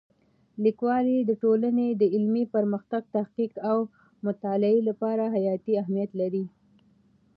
لیکوالی 0.63 1.17
د 1.25 1.31
ټولنې 1.43 1.87
د 2.01 2.03
علمي 2.15 2.45
پرمختګ، 2.55 3.03
تحقیق 3.15 3.53
او 3.69 3.77
مطالعې 4.25 4.79
لپاره 4.89 5.23
حیاتي 5.35 5.73
اهمیت 5.81 6.11
لري. 6.21 6.45